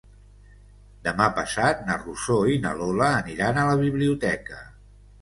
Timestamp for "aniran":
3.21-3.63